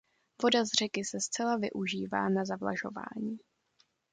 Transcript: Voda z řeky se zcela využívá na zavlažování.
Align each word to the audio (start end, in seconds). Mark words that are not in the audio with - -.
Voda 0.41 0.65
z 0.65 0.69
řeky 0.69 1.05
se 1.05 1.19
zcela 1.21 1.57
využívá 1.57 2.29
na 2.29 2.45
zavlažování. 2.45 3.39